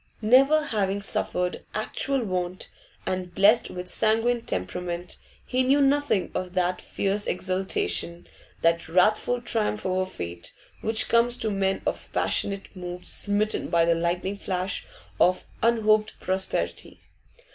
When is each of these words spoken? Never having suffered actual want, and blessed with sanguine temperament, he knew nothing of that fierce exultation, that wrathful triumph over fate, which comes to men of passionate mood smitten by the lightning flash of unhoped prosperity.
Never 0.23 0.63
having 0.65 1.03
suffered 1.03 1.63
actual 1.75 2.23
want, 2.23 2.71
and 3.05 3.31
blessed 3.35 3.69
with 3.69 3.87
sanguine 3.87 4.41
temperament, 4.41 5.17
he 5.45 5.61
knew 5.61 5.79
nothing 5.79 6.31
of 6.33 6.55
that 6.55 6.81
fierce 6.81 7.27
exultation, 7.27 8.25
that 8.63 8.89
wrathful 8.89 9.41
triumph 9.43 9.85
over 9.85 10.07
fate, 10.09 10.53
which 10.81 11.07
comes 11.07 11.37
to 11.37 11.51
men 11.51 11.83
of 11.85 12.11
passionate 12.13 12.75
mood 12.75 13.05
smitten 13.05 13.67
by 13.67 13.85
the 13.85 13.93
lightning 13.93 14.37
flash 14.37 14.87
of 15.19 15.45
unhoped 15.61 16.19
prosperity. 16.19 16.99